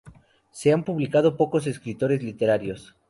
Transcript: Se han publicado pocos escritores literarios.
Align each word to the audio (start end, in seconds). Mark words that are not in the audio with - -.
Se 0.49 0.73
han 0.73 0.83
publicado 0.83 1.37
pocos 1.37 1.67
escritores 1.67 2.23
literarios. 2.23 2.95